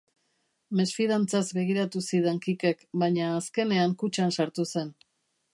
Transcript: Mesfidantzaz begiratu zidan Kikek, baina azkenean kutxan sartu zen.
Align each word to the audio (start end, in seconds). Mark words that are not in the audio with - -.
Mesfidantzaz 0.79 1.43
begiratu 1.57 2.01
zidan 2.07 2.41
Kikek, 2.47 2.83
baina 3.05 3.29
azkenean 3.37 3.97
kutxan 4.05 4.39
sartu 4.39 4.71
zen. 4.75 4.95